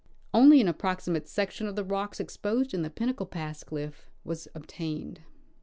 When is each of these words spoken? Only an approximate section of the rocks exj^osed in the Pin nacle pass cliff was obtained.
Only 0.33 0.59
an 0.59 0.67
approximate 0.67 1.27
section 1.27 1.67
of 1.67 1.75
the 1.75 1.83
rocks 1.83 2.17
exj^osed 2.17 2.73
in 2.73 2.81
the 2.81 2.89
Pin 2.89 3.09
nacle 3.13 3.29
pass 3.29 3.63
cliff 3.63 4.09
was 4.23 4.47
obtained. 4.55 5.21